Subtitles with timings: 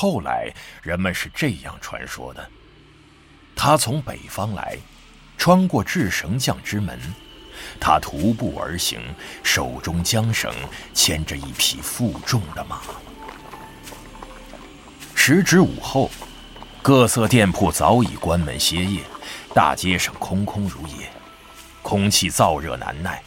[0.00, 0.48] 后来
[0.80, 2.48] 人们是这样传说的：
[3.56, 4.78] 他从北方来，
[5.36, 6.96] 穿过制绳匠之门，
[7.80, 9.00] 他徒步而行，
[9.42, 10.54] 手中缰绳
[10.94, 12.80] 牵着一匹负重的马。
[15.16, 16.08] 时值午后，
[16.80, 19.02] 各色店铺早已关门歇业，
[19.52, 21.10] 大街上空空如也，
[21.82, 23.20] 空气燥热难耐。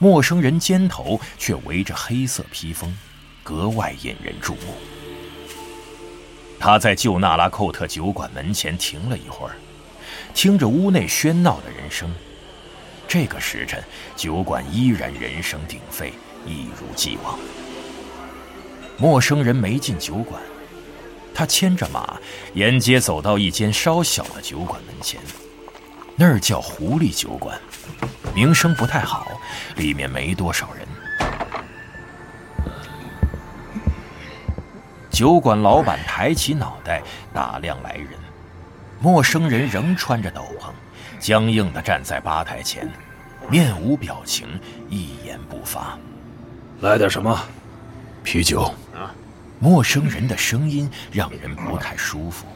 [0.00, 2.98] 陌生人肩头却围着黑色披风，
[3.44, 4.74] 格外引人注目。
[6.60, 9.56] 他在旧纳拉寇特酒馆门前停了一会儿，
[10.34, 12.14] 听着屋内喧闹的人声。
[13.08, 13.82] 这个时辰，
[14.14, 16.12] 酒馆依然人声鼎沸，
[16.46, 17.38] 一如既往。
[18.98, 20.40] 陌生人没进酒馆。
[21.34, 22.20] 他牵着马，
[22.52, 25.18] 沿街走到一间稍小的酒馆门前，
[26.14, 27.58] 那儿叫狐狸酒馆，
[28.34, 29.40] 名声不太好，
[29.76, 30.86] 里面没多少人。
[35.10, 37.02] 酒馆老板抬起脑袋
[37.34, 38.10] 打量来人，
[39.00, 40.70] 陌生人仍穿着斗篷，
[41.18, 42.88] 僵硬地站在吧台前，
[43.50, 44.48] 面无表情，
[44.88, 45.98] 一言不发。
[46.80, 47.38] 来点什么？
[48.22, 48.72] 啤酒。
[49.58, 52.46] 陌生人的声音让人不太舒服。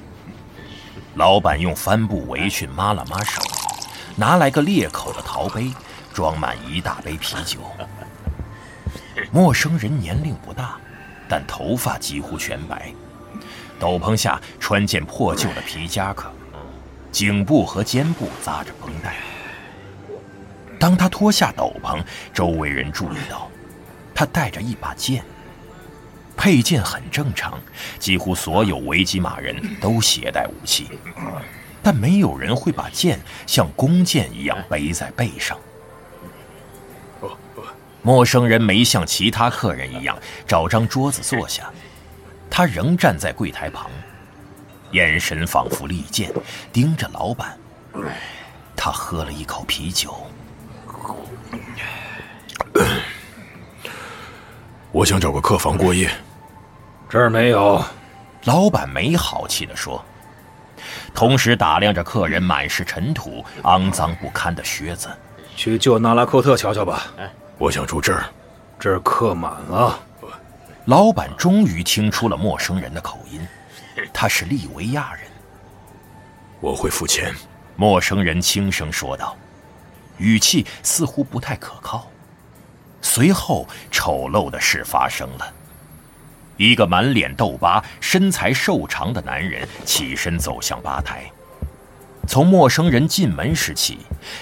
[1.17, 3.43] 老板用帆布围裙抹了抹手，
[4.17, 5.71] 拿来个裂口的陶杯，
[6.15, 7.61] 装满一大杯啤酒。
[9.31, 10.79] 陌生人年龄不大，
[11.35, 12.93] 但头发几乎全白，
[13.77, 16.31] 斗篷下穿件破旧的皮夹克，
[17.11, 19.17] 颈部和肩部扎着绷带。
[20.79, 22.01] 当他脱下斗篷，
[22.33, 23.51] 周围人注意到，
[24.15, 25.25] 他带着一把剑。
[26.37, 27.59] 佩剑很正常，
[27.99, 30.87] 几乎所有维吉马人都携带武器，
[31.83, 35.59] 但没有人会把剑像弓箭一样背在背上。
[38.05, 40.15] 陌生人没像其他客人一样
[40.47, 41.71] 找张桌子坐下，
[42.51, 43.91] 他仍站在柜台旁，
[44.91, 46.31] 眼神仿佛利剑，
[46.71, 47.59] 盯着老板。
[48.77, 50.15] 他喝了一口啤酒，
[54.93, 56.11] 我想找个客房过夜。
[57.09, 57.83] 这儿没有，
[58.45, 60.05] 老板没好气地说，
[61.15, 65.09] 同时打量着客人满是尘土、肮脏不堪的靴子。
[65.57, 67.07] 去旧纳拉寇特瞧瞧吧。
[67.59, 68.25] 我想住这儿，
[68.79, 69.99] 这儿客满了。
[70.87, 73.47] 老板终于听出了陌生人的口音，
[74.13, 75.23] 他是利维亚人。
[76.61, 77.35] 我会付钱。
[77.77, 79.37] 陌生人轻声说道，
[80.19, 82.09] 语气似乎不太可靠。
[83.03, 85.53] 随后，丑陋的事发生了。
[86.57, 91.25] 一个满脸痘疤、身材瘦长的男人起身走向吧台。
[92.27, 93.99] 从陌生人进门时起，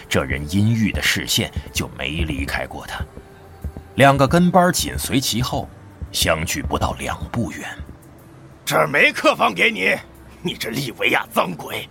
[0.09, 3.05] 这人阴郁的视线就没离开过他。
[3.97, 5.69] 两个跟班紧随其后，
[6.11, 7.69] 相距不到两步远。
[8.65, 9.95] 这儿没客房给你，
[10.41, 11.89] 你这利维亚脏鬼！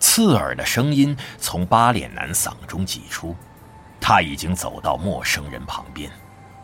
[0.00, 3.34] 刺耳的声音从八脸男嗓中挤出。
[4.00, 6.10] 他已经走到陌生人旁边。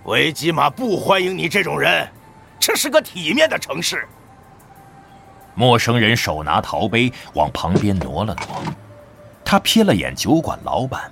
[0.05, 2.09] 维吉玛不欢迎你这种人。
[2.61, 4.06] 这是个体面的城市。
[5.55, 8.75] 陌生人手拿陶杯往旁边挪了挪，
[9.45, 11.11] 他瞥了眼酒馆老板，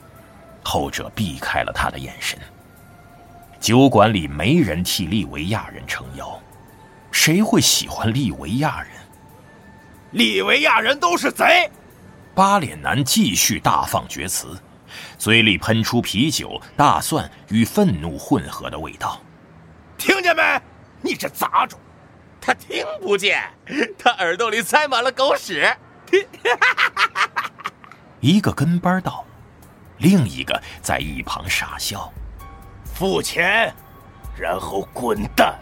[0.63, 2.39] 后者避开了他的眼神。
[3.61, 6.37] 酒馆里没人替利维亚人撑腰，
[7.13, 8.91] 谁会喜欢利维亚人？
[10.11, 11.71] 利维亚人都是贼！
[12.35, 14.59] 八脸男继续大放厥词，
[15.17, 19.21] 嘴里喷出啤酒、大蒜与愤怒混合的味道。
[19.97, 20.43] 听见没？
[21.01, 21.79] 你这杂种，
[22.43, 23.41] 他听不见，
[23.97, 25.65] 他耳朵里塞满了狗屎。
[28.19, 29.25] 一个跟班道，
[29.99, 32.13] 另一个在一旁傻笑。
[32.85, 33.73] 付钱，
[34.37, 35.57] 然后滚蛋。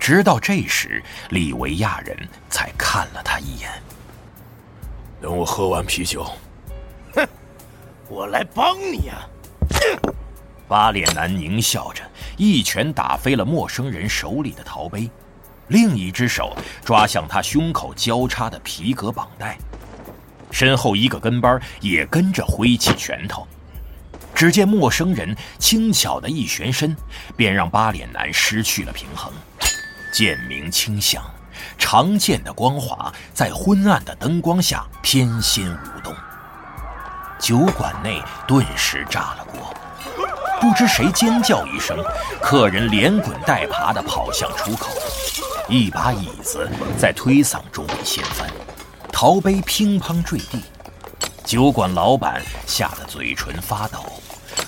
[0.00, 1.00] 直到这时，
[1.30, 2.16] 利维亚人
[2.50, 3.70] 才看了他一眼。
[5.20, 6.24] 等我喝完啤酒，
[7.14, 7.24] 哼，
[8.08, 9.22] 我来帮你啊！
[10.66, 12.02] 八脸男狞笑着，
[12.36, 15.08] 一拳打飞了陌生人手里的陶杯，
[15.68, 19.56] 另一只手抓向他胸口交叉的皮革绑带，
[20.50, 23.46] 身后一个跟班也跟着挥起拳头。
[24.34, 26.96] 只见陌生人轻巧的一旋身，
[27.36, 29.32] 便让八脸男失去了平衡，
[30.12, 31.22] 剑鸣轻响，
[31.78, 36.14] 长剑的光华在昏暗的灯光下翩跹舞动，
[37.38, 39.72] 酒馆内顿时炸了锅。
[40.60, 41.96] 不知谁尖叫一声，
[42.40, 44.90] 客人连滚带爬地跑向出口，
[45.68, 46.68] 一把椅子
[46.98, 48.50] 在推搡中被掀翻，
[49.12, 50.60] 陶杯乒乓坠地。
[51.44, 54.04] 酒馆老板吓得嘴唇发抖，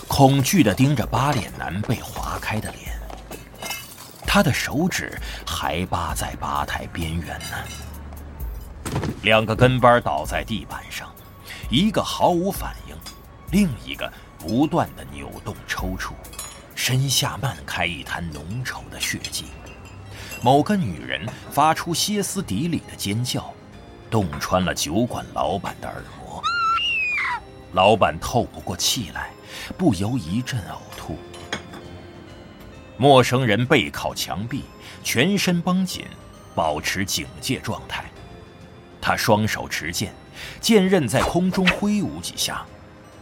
[0.08, 2.98] 恐惧地盯着八脸男被划开的脸。
[4.26, 9.00] 他的手指还扒在吧台边缘呢。
[9.22, 11.12] 两个跟班倒在地板上，
[11.70, 12.96] 一个毫无反应，
[13.50, 16.12] 另一个不断的扭动抽搐，
[16.74, 19.46] 身下漫开一滩浓稠的血迹。
[20.44, 23.50] 某个女人发出歇斯底里的尖叫，
[24.10, 26.42] 洞穿了酒馆老板的耳膜。
[27.72, 29.30] 老板透不过气来，
[29.78, 31.16] 不由一阵呕吐。
[32.98, 34.64] 陌生人背靠墙壁，
[35.02, 36.04] 全身绷紧，
[36.54, 38.04] 保持警戒状态。
[39.00, 40.12] 他双手持剑，
[40.60, 42.66] 剑刃在空中挥舞几下，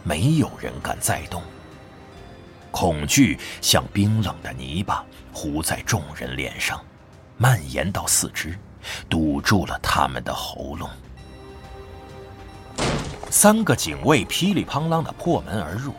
[0.03, 1.41] 没有人敢再动。
[2.69, 6.83] 恐惧像冰冷的泥巴糊在众人脸上，
[7.37, 8.57] 蔓延到四肢，
[9.09, 10.89] 堵住了他们的喉咙。
[13.29, 15.93] 三个警卫噼里啪啦的破门而入，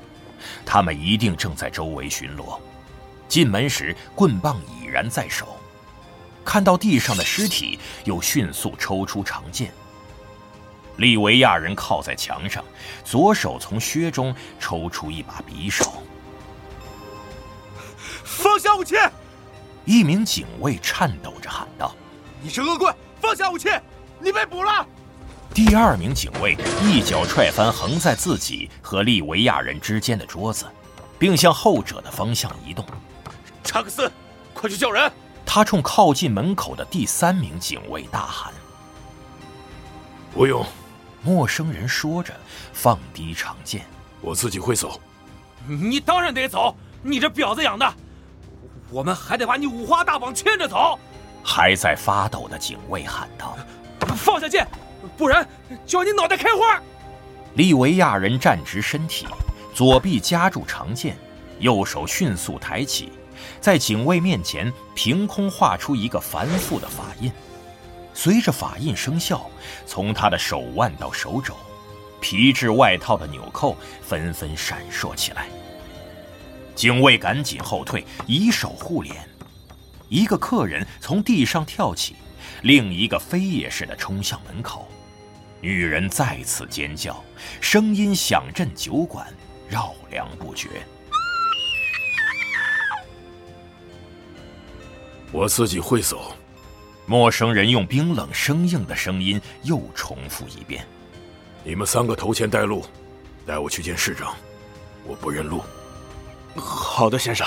[0.64, 2.58] 他们一定正在周围巡逻。
[3.28, 5.56] 进门时，棍棒已然在手，
[6.44, 9.72] 看到地上的尸体，又迅速抽出长剑。
[10.98, 12.64] 利维亚人靠在墙上，
[13.04, 15.92] 左手从靴中抽出一把匕首。
[18.22, 18.94] 放下武器！
[19.84, 21.94] 一名警卫颤抖着喊道
[22.40, 23.68] ：“你是恶棍，放下武器！
[24.18, 24.86] 你被捕了！”
[25.52, 30.66] 第二名警卫一脚踹翻横在自己和利维亚人之间的桌子，
[31.18, 32.84] 并向后者的方向移动。
[33.62, 34.10] 查克斯，
[34.52, 35.10] 快去叫人！
[35.46, 38.52] 他冲靠近门口的第三名警卫大喊
[40.32, 40.64] ：“不用！”
[41.22, 42.34] 陌生人说着，
[42.72, 43.86] 放低长剑
[44.20, 45.00] ：“我自己会走。”
[45.66, 46.74] 你当然得走！
[47.02, 47.94] 你这婊子养的，
[48.90, 50.98] 我们还得把你五花大绑牵着走！
[51.42, 53.56] 还在发抖的警卫喊道
[54.16, 54.66] ：“放下剑，
[55.16, 55.46] 不然
[55.84, 56.80] 叫你脑袋开花！”
[57.54, 59.26] 利维亚人站直身体，
[59.74, 61.16] 左臂夹住长剑，
[61.58, 63.12] 右手迅速抬起。
[63.60, 67.30] 在警卫面前凭空画出一个繁复的法印，
[68.14, 69.50] 随着法印生效，
[69.86, 71.54] 从他的手腕到手肘，
[72.20, 75.46] 皮质外套的纽扣纷纷闪烁起来。
[76.74, 79.28] 警卫赶紧后退，以手护脸。
[80.08, 82.16] 一个客人从地上跳起，
[82.62, 84.88] 另一个飞也似的冲向门口。
[85.60, 87.24] 女人再次尖叫，
[87.60, 89.26] 声音响震酒馆，
[89.68, 90.68] 绕梁不绝。
[95.32, 96.36] 我自己会走。
[97.06, 100.86] 陌生人用冰冷生硬的声音又重复一遍
[101.62, 102.84] ：“你们三个头前带路，
[103.46, 104.34] 带我去见市长。
[105.06, 105.62] 我不认路。”
[106.56, 107.46] 好的，先生。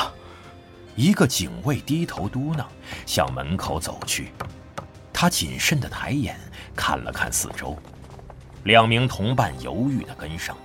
[0.95, 2.65] 一个警卫低头嘟囔，
[3.05, 4.31] 向门口走去。
[5.13, 6.39] 他谨慎的抬眼
[6.75, 7.77] 看了看四周，
[8.63, 10.57] 两名同伴犹豫的跟上。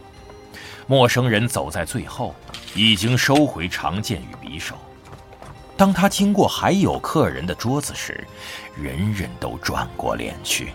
[0.87, 2.35] 陌生人走在最后，
[2.75, 4.77] 已经收回长剑与匕首。
[5.77, 8.27] 当他经过还有客人的桌子时，
[8.77, 10.73] 人人都转过脸去。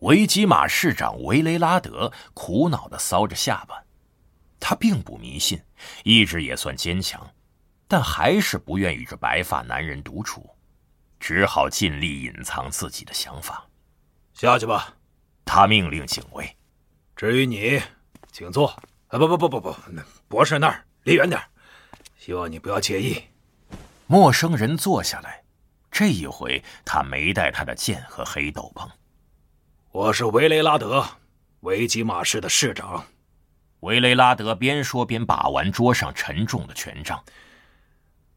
[0.00, 3.82] 维吉马市长维雷拉德苦恼的搔着下巴，
[4.60, 5.60] 他并不迷信，
[6.04, 7.28] 意志也算坚强，
[7.88, 10.48] 但还是不愿与这白发男人独处，
[11.18, 13.66] 只好尽力隐藏自己的想法。
[14.34, 14.94] 下去吧，
[15.44, 16.56] 他命令警卫。
[17.16, 17.82] 至于你，
[18.30, 18.68] 请坐。
[19.08, 19.76] 啊，不不不不不，
[20.28, 20.84] 博士那儿。
[21.02, 21.42] 离远点，
[22.16, 23.20] 希望你不要介意。
[24.06, 25.42] 陌生人坐下来，
[25.90, 28.88] 这一回他没带他的剑和黑斗篷。
[29.90, 31.02] 我是维雷拉德，
[31.60, 33.06] 维吉马市的市长。
[33.80, 37.24] 维雷拉德边说边把玩桌上沉重的权杖。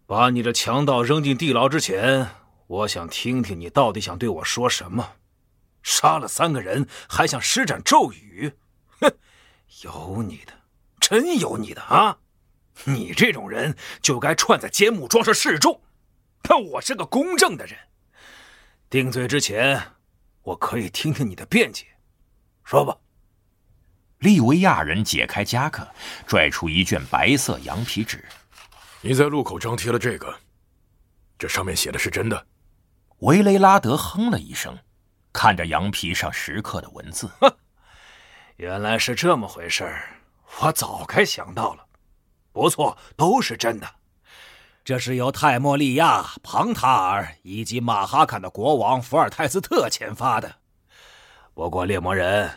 [0.05, 2.29] 把你这强盗扔进地牢之前，
[2.67, 5.15] 我想听听你到底想对我说什么。
[5.83, 8.53] 杀了三个人，还想施展咒语？
[9.01, 9.11] 哼，
[9.83, 10.53] 有你的，
[11.01, 12.19] 真有你的啊！
[12.85, 15.81] 你这种人就该串在奸木庄上示众，
[16.41, 17.77] 但我是个公正的人。
[18.89, 19.81] 定罪之前，
[20.43, 21.85] 我可以听听你的辩解，
[22.63, 22.97] 说吧。
[24.19, 25.87] 利维亚人解开夹克，
[26.27, 28.23] 拽出一卷白色羊皮纸。
[29.01, 30.35] 你在路口张贴了这个，
[31.39, 32.47] 这上面写的是真的。
[33.19, 34.77] 维雷拉德哼了一声，
[35.33, 37.51] 看着羊皮上石刻的文字，哼
[38.57, 39.91] 原来是这么回事
[40.59, 41.85] 我早该想到了。
[42.51, 43.87] 不错，都是真的。
[44.83, 50.55] 这是由泰莫利亚、庞塔尔以及马哈坎的国王福尔泰斯特签发的。
[51.53, 52.49] 不过，猎魔人，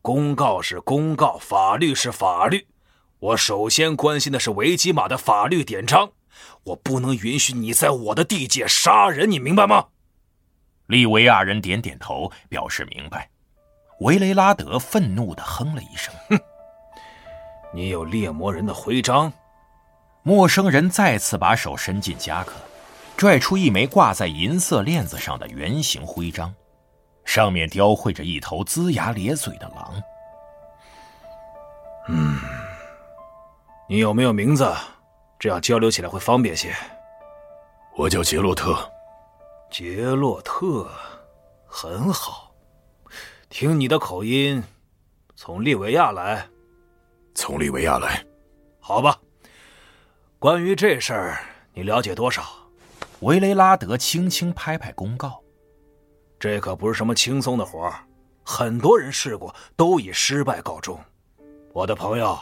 [0.00, 2.68] 公告是公告，法律是法律。
[3.18, 6.12] 我首先关心的是维吉马的法律典章。
[6.64, 9.86] 我不能允许你在我的地界杀人，你明白吗？
[10.86, 13.28] 利维亚人点点头，表示明白。
[14.00, 16.38] 维雷拉德愤怒地哼了一声：“哼，
[17.74, 19.32] 你有猎魔人的徽章。”
[20.24, 22.52] 陌生人再次把手伸进夹克，
[23.16, 26.54] 拽出一枚挂在银色链子上的圆形徽章，
[27.24, 30.02] 上面雕绘着一头龇牙咧嘴的狼。
[32.08, 32.38] 嗯，
[33.88, 34.72] 你有没有名字？
[35.40, 36.72] 这样交流起来会方便些。
[37.96, 38.88] 我叫杰洛特。
[39.70, 40.88] 杰洛特，
[41.66, 42.52] 很好。
[43.48, 44.62] 听你的口音，
[45.34, 46.46] 从利维亚来。
[47.34, 48.24] 从利维亚来。
[48.78, 49.18] 好吧。
[50.42, 51.40] 关于这事儿，
[51.72, 52.42] 你了解多少？
[53.20, 55.40] 维雷拉德轻轻拍拍公告
[56.36, 58.04] ：“这可不是什么轻松的活儿，
[58.42, 60.98] 很多人试过，都以失败告终。
[61.72, 62.36] 我的朋友，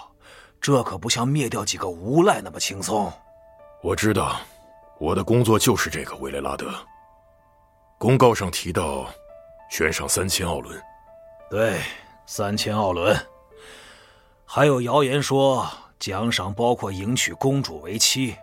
[0.63, 3.13] 这可不像灭掉几个无赖那么轻松。”
[3.85, 4.41] 我知道，
[4.99, 6.17] 我的工作就是这个。
[6.17, 6.73] 维雷拉德，
[7.99, 9.11] 公告上提到，
[9.71, 10.83] 悬赏三千奥伦。
[11.51, 11.79] 对，
[12.25, 13.15] 三千奥伦。
[14.47, 15.69] 还有谣言说。
[16.01, 18.35] 奖赏包括迎娶公主为妻，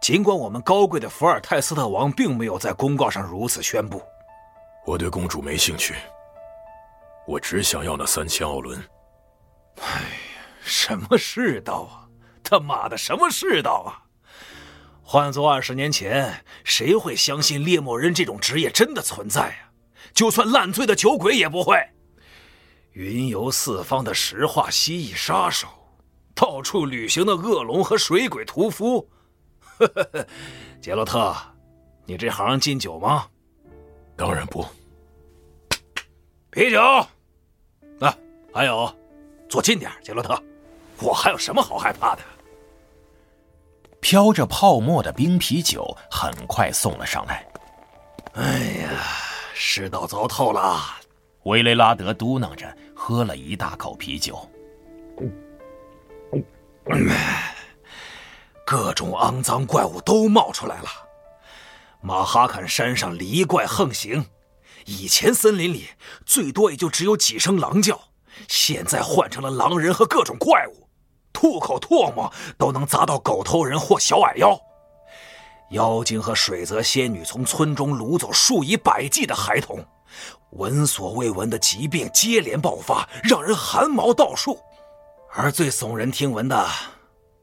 [0.00, 4.00] 尽管我们高贵的伏尔泰斯特王并没有在公告上如此宣布。
[4.86, 5.96] 我对公主没兴趣，
[7.26, 8.80] 我只想要那三千奥伦。
[9.80, 12.06] 哎呀，什么世道啊！
[12.44, 14.06] 他妈的，什么世道啊！
[15.02, 19.74] 换做二十年前，谁会相信猎魔人这种职业真的存在啊？
[20.14, 21.76] 就算烂醉的酒鬼也不会。
[22.92, 25.66] 云游四方的石化蜥蜴杀手。
[26.36, 29.08] 到处旅行的恶龙和水鬼屠夫，
[30.82, 31.34] 杰洛特，
[32.04, 33.26] 你这行禁酒吗？
[34.14, 34.64] 当然不。
[36.50, 36.78] 啤酒，
[38.00, 38.14] 啊，
[38.52, 38.94] 还有，
[39.48, 40.38] 坐近点，杰洛特，
[41.00, 42.22] 我还有什么好害怕的？
[44.00, 47.48] 飘着泡沫的冰啤酒很快送了上来。
[48.34, 48.90] 哎呀，
[49.54, 50.78] 世道糟透了！
[51.44, 54.38] 维雷拉德嘟囔着，喝了一大口啤酒。
[58.64, 60.88] 各种肮脏怪物都冒出来了。
[62.00, 64.26] 马哈坎山上狸怪横行，
[64.84, 65.88] 以前森林里
[66.24, 67.98] 最多也就只有几声狼叫，
[68.48, 70.88] 现在换成了狼人和各种怪物，
[71.32, 74.56] 吐口唾沫都能砸到狗头人或小矮妖。
[75.70, 79.84] 妖精和水泽仙女从村中掳走数以百计的孩童，
[80.50, 84.56] 闻所未闻的疾病接连爆发，让人汗毛倒竖。
[85.38, 86.66] 而最耸人听闻的，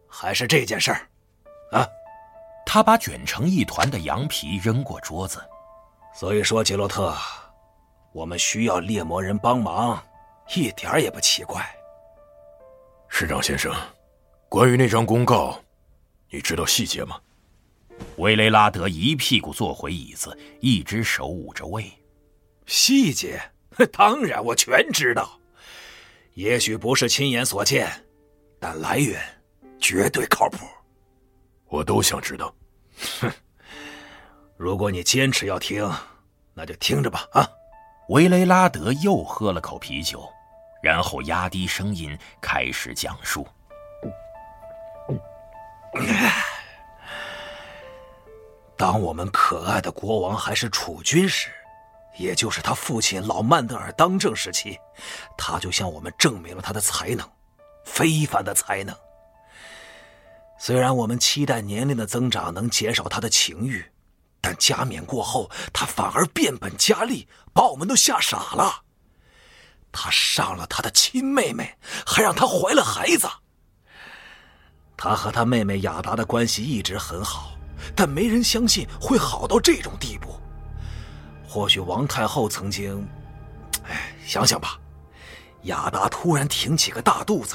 [0.07, 1.07] 还是这件事儿，
[1.71, 1.87] 啊！
[2.65, 5.39] 他把卷成一团的羊皮扔过桌子。
[6.11, 7.15] 所以说，杰洛特，
[8.11, 10.03] 我们需要猎魔人帮忙，
[10.55, 11.63] 一点也不奇怪。
[13.09, 13.71] 市长先生，
[14.49, 15.59] 关于那张公告，
[16.31, 17.19] 你知道细节吗？
[18.17, 21.85] 维雷拉德一屁股坐回椅子，一只手捂着胃。
[22.65, 23.39] 细节？
[23.93, 25.39] 当然，我全知道。
[26.33, 27.89] 也许不是亲眼所见，
[28.59, 29.21] 但来源
[29.79, 30.65] 绝对靠谱。
[31.67, 32.53] 我都想知道。
[33.19, 33.31] 哼，
[34.57, 35.89] 如果你坚持要听，
[36.53, 37.27] 那就听着吧。
[37.33, 37.47] 啊！
[38.09, 40.27] 维雷拉德又喝了口啤酒，
[40.81, 43.47] 然后压低声音开始讲述。
[48.75, 51.49] 当我们可爱的国王还是储君时。
[52.17, 54.77] 也就是他父亲老曼德尔当政时期，
[55.37, 57.27] 他就向我们证明了他的才能，
[57.85, 58.95] 非凡的才能。
[60.59, 63.83] 虽然我们期待年龄的增长能减少他的情欲，
[64.39, 68.83] 但加冕过后，他反而变本加厉，把我们都吓傻了。
[69.91, 73.27] 他上了他的亲妹妹，还让她怀了孩子。
[74.97, 77.57] 他和他妹妹雅达的关系一直很好，
[77.95, 80.39] 但没人相信会好到这种地步。
[81.53, 83.07] 或许王太后曾经，
[83.87, 84.79] 哎，想想吧，
[85.65, 87.53] 亚达突然挺起个大肚子，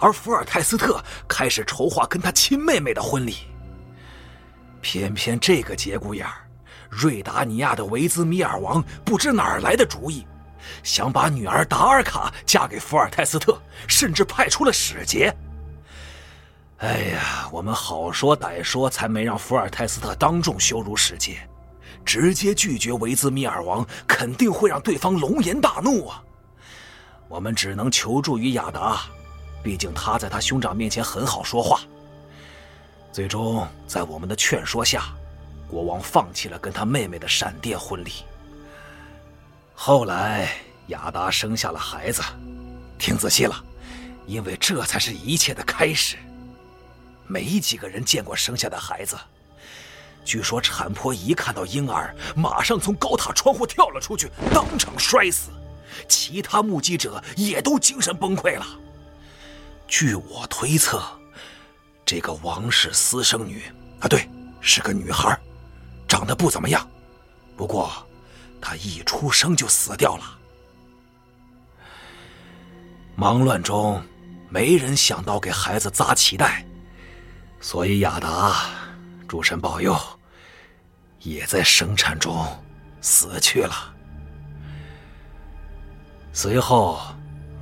[0.00, 3.36] 而福尔泰斯特开始筹划跟他亲妹妹的婚礼。
[4.80, 6.34] 偏偏这个节骨眼儿，
[6.90, 10.26] 瑞达尼亚的维兹米尔王不知哪儿来的主意，
[10.82, 15.32] 想把女儿达尔卡嫁给福尔泰斯特，甚至派出了使节。
[16.78, 21.38] 哎呀，我们好说歹说，才没让福尔泰斯特当众羞辱使节。
[22.08, 26.24] 直接拒绝维兹米尔王，肯定会让对方龙颜大怒啊！
[27.28, 29.02] 我们只能求助于雅达，
[29.62, 31.82] 毕竟他在他兄长面前很好说话。
[33.12, 35.14] 最终，在我们的劝说下，
[35.68, 38.12] 国王放弃了跟他妹妹的闪电婚礼。
[39.74, 40.48] 后来，
[40.86, 42.22] 雅达生下了孩子，
[42.98, 43.62] 听仔细了，
[44.26, 46.16] 因为这才是一切的开始。
[47.26, 49.14] 没几个人见过生下的孩子。
[50.28, 55.48] 据说产婆一看到婴儿，马上从高塔窗户跳了出去，当场摔死。
[56.06, 58.66] 其他目击者也都精神崩溃了。
[59.86, 61.02] 据我推测，
[62.04, 63.62] 这个王室私生女
[64.00, 64.28] 啊，对，
[64.60, 65.34] 是个女孩，
[66.06, 66.86] 长得不怎么样，
[67.56, 67.90] 不过
[68.60, 70.38] 她一出生就死掉了。
[73.16, 74.02] 忙乱中，
[74.50, 76.66] 没人想到给孩子扎脐带，
[77.62, 78.66] 所以亚达，
[79.26, 79.98] 主神保佑，
[81.20, 82.46] 也在生产中
[83.00, 83.94] 死去了。
[86.32, 87.00] 随后，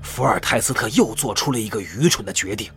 [0.02, 2.70] 福尔泰斯特又做出了一个愚蠢的决定。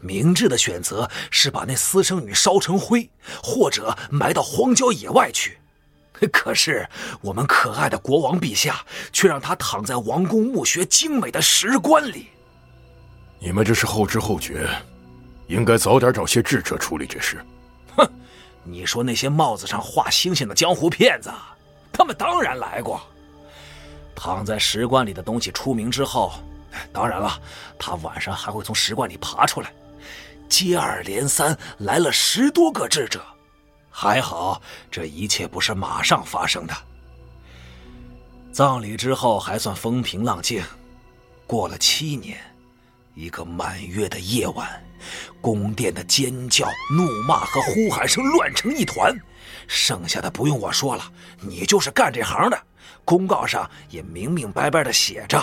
[0.00, 3.08] 明智的选择是把那私生女烧成灰，
[3.42, 5.58] 或者埋到荒郊野外去。
[6.32, 6.88] 可是
[7.20, 12.28] 我们可爱的国王陛下却让她躺在王宫墓穴精美的石棺里。
[13.38, 14.68] 你们这是后知后觉，
[15.48, 17.44] 应该早点找些智者处理这事。
[18.62, 21.32] 你说那些帽子上画星星的江湖骗子，
[21.92, 23.00] 他们当然来过。
[24.14, 26.32] 躺在石棺里的东西出名之后，
[26.92, 27.40] 当然了，
[27.78, 29.72] 他晚上还会从石棺里爬出来。
[30.48, 33.22] 接二连三来了十多个智者，
[33.88, 36.74] 还好这一切不是马上发生的。
[38.52, 40.62] 葬礼之后还算风平浪静。
[41.46, 42.38] 过了七年，
[43.14, 44.84] 一个满月的夜晚，
[45.40, 49.16] 宫殿的尖叫、怒骂和呼喊声乱成一团。
[49.66, 52.58] 剩下的不用我说了，你就是干这行的。
[53.04, 55.42] 公告上也明明白白的写着，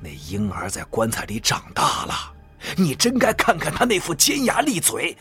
[0.00, 2.32] 那婴儿在棺材里长大了。
[2.76, 5.16] 你真该看看他那副尖牙利嘴，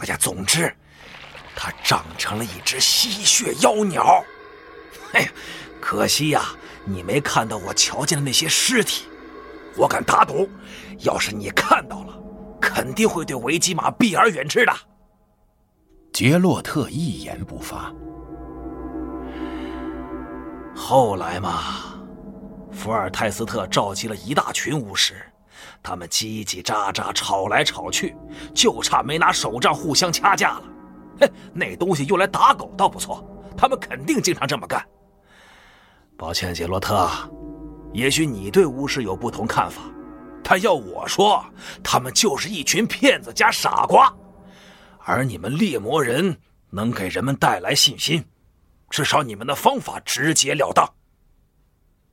[0.00, 0.74] 哎呀，总之，
[1.56, 4.22] 他长成了一只吸血妖鸟。
[5.12, 5.28] 哎呀，
[5.80, 6.44] 可惜呀，
[6.84, 9.04] 你没看到我瞧见的那些尸体。
[9.76, 10.48] 我敢打赌，
[11.00, 12.18] 要是你看到了，
[12.64, 14.72] 肯定会对维基玛避而远之的。
[16.12, 17.92] 杰洛特一言不发。
[20.74, 21.94] 后来嘛，
[22.72, 25.14] 福尔泰斯特召集了一大群巫师。
[25.82, 28.16] 他们叽叽喳喳吵来吵去，
[28.54, 30.62] 就差没拿手杖互相掐架了。
[31.20, 33.22] 嘿，那东西用来打狗倒不错，
[33.56, 34.82] 他们肯定经常这么干。
[36.16, 37.08] 抱歉，杰洛特，
[37.92, 39.82] 也许你对巫师有不同看法，
[40.44, 41.44] 但要我说，
[41.82, 44.14] 他们就是一群骗子加傻瓜。
[44.98, 46.38] 而你们猎魔人
[46.70, 48.24] 能给人们带来信心，
[48.90, 50.88] 至少你们的方法直截了当。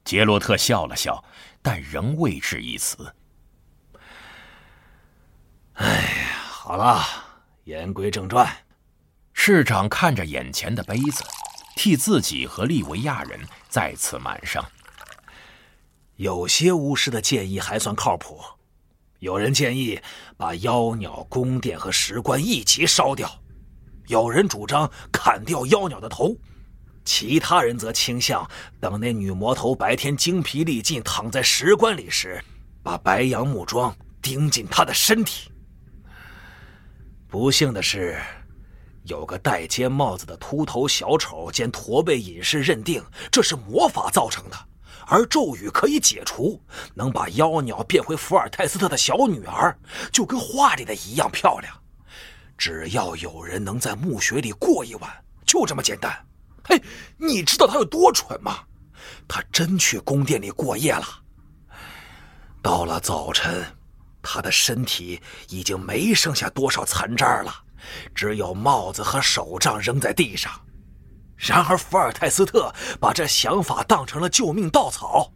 [0.04, 1.24] 杰洛特笑了笑，
[1.62, 3.14] 但仍未置一词。
[5.74, 7.04] 哎呀，好了，
[7.66, 8.50] 言归正传。
[9.34, 11.24] 市长看着眼前的杯子，
[11.76, 13.40] 替自己和利维亚人
[13.70, 14.64] 再次满上。
[16.18, 18.40] 有些巫师的建议还算靠谱，
[19.20, 20.00] 有人建议
[20.38, 23.30] 把妖鸟宫殿和石棺一起烧掉，
[24.08, 26.36] 有人主张砍掉妖鸟的头，
[27.04, 28.48] 其他人则倾向
[28.80, 32.44] 等那女魔头白天精疲力尽躺在石棺里时，
[32.84, 35.52] 把白杨木桩钉进她的身体。
[37.28, 38.20] 不幸的是，
[39.06, 44.58] 有个戴尖帽子的秃头小丑兼驼背隐士认定这是魔法造成的，
[45.08, 46.62] 而咒语可以解除，
[46.94, 49.78] 能把妖鸟变回福尔泰斯特的小女儿，
[50.12, 51.74] 就跟画里的一样漂亮。
[52.58, 55.10] 只要有人能在墓穴里过一晚，
[55.46, 56.16] 就这么简单。
[56.64, 56.82] 嘿，
[57.18, 58.60] 你知道他有多蠢吗？
[59.28, 61.06] 他真去宫殿里过夜了。
[62.62, 63.66] 到了早晨。
[64.24, 67.52] 他的身体已经没剩下多少残渣了，
[68.14, 70.52] 只有帽子和手杖扔在地上。
[71.42, 75.32] 然而，福尔泰斯特把这想法当成了救命稻草，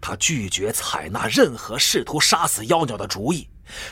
[0.00, 3.46] 他拒绝采纳任何试图杀死妖鸟的主意，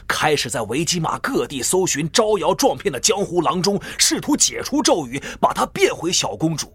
[0.08, 6.74] 开始在维吉玛各地搜寻招摇撞骗的江湖郎中，试图解除咒语，把她变回小公主。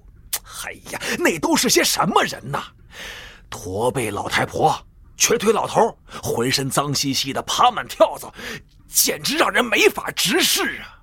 [0.63, 2.63] 哎呀，那都是些什么人呐？
[3.49, 4.79] 驼背老太婆。
[5.19, 8.31] 瘸腿老头浑身脏兮兮的，爬满跳蚤，
[8.87, 10.96] 简直让人没法直视啊！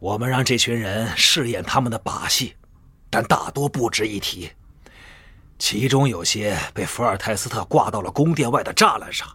[0.00, 2.54] 我们让这群人试验他们的把戏，
[3.10, 4.50] 但大多不值一提。
[5.58, 9.28] 其中有些被福尔泰斯特挂到了宫殿外的栅栏上，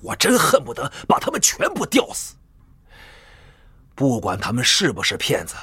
[0.00, 2.34] 我真恨不得把他们全部吊死。
[3.94, 5.54] 不管他们是不是骗子，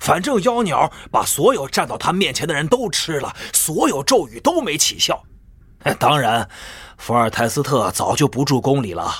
[0.00, 5.22] 反正妖鸟把所有站到他面前的人都吃了，所有咒语都没起效。
[6.00, 6.48] 当然，
[6.98, 9.14] 福尔泰斯特早就不住宫里了，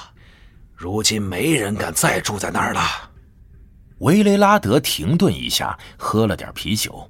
[0.74, 3.10] 如今没人敢再住在那儿了。
[4.02, 7.08] 维雷拉德停顿一下，喝了点啤酒。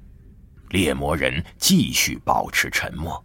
[0.69, 3.23] 猎魔人继续保持沉默。